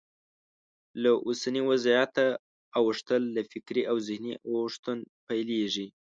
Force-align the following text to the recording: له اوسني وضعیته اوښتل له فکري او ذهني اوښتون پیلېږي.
له 1.01 1.11
اوسني 1.27 1.61
وضعیته 1.69 2.25
اوښتل 2.79 3.21
له 3.35 3.41
فکري 3.51 3.83
او 3.91 3.97
ذهني 4.07 4.33
اوښتون 4.49 4.97
پیلېږي. 5.27 5.87